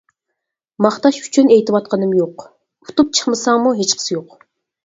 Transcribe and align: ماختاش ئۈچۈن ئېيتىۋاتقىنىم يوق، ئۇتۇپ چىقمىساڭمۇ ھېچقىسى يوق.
ماختاش 0.85 1.19
ئۈچۈن 1.25 1.51
ئېيتىۋاتقىنىم 1.55 2.15
يوق، 2.21 2.47
ئۇتۇپ 2.87 3.15
چىقمىساڭمۇ 3.19 3.75
ھېچقىسى 3.83 4.17
يوق. 4.21 4.35